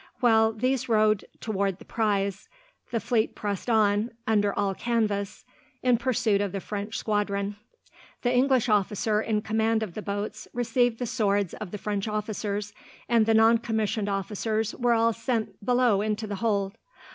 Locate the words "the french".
6.53-6.97, 11.69-12.07